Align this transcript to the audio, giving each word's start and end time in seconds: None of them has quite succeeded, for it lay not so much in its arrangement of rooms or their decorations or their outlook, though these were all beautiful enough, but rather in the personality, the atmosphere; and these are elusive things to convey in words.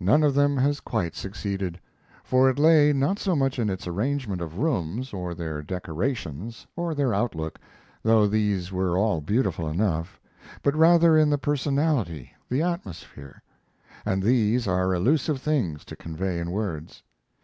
None 0.00 0.24
of 0.24 0.34
them 0.34 0.56
has 0.56 0.80
quite 0.80 1.14
succeeded, 1.14 1.78
for 2.24 2.50
it 2.50 2.58
lay 2.58 2.92
not 2.92 3.20
so 3.20 3.36
much 3.36 3.60
in 3.60 3.70
its 3.70 3.86
arrangement 3.86 4.40
of 4.40 4.58
rooms 4.58 5.12
or 5.12 5.36
their 5.36 5.62
decorations 5.62 6.66
or 6.74 6.96
their 6.96 7.14
outlook, 7.14 7.60
though 8.02 8.26
these 8.26 8.72
were 8.72 8.98
all 8.98 9.20
beautiful 9.20 9.68
enough, 9.68 10.18
but 10.64 10.74
rather 10.74 11.16
in 11.16 11.30
the 11.30 11.38
personality, 11.38 12.32
the 12.48 12.60
atmosphere; 12.60 13.40
and 14.04 14.20
these 14.20 14.66
are 14.66 14.92
elusive 14.92 15.40
things 15.40 15.84
to 15.84 15.94
convey 15.94 16.40
in 16.40 16.50
words. 16.50 17.04